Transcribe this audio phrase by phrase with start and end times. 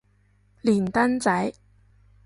[0.63, 1.53] 連登仔